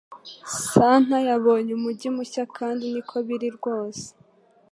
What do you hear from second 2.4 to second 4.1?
kandi niko biri rwose